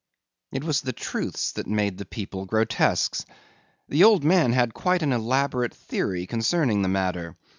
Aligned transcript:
It 0.51 0.63
was 0.63 0.81
the 0.81 0.93
truths 0.93 1.51
that 1.51 1.67
made 1.67 1.99
the 1.99 2.05
people 2.07 2.47
grotesques. 2.47 3.23
The 3.87 4.03
old 4.03 4.23
man 4.23 4.51
had 4.51 4.73
quite 4.73 5.03
an 5.03 5.13
elaborate 5.13 5.75
theory 5.75 6.25
concerning 6.25 6.81
the 6.81 6.89
matter. 6.89 7.37